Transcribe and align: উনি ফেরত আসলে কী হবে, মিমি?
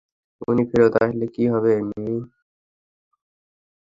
উনি 0.47 0.63
ফেরত 0.69 0.93
আসলে 1.03 1.25
কী 1.35 1.43
হবে, 1.53 1.71
মিমি? 1.87 2.17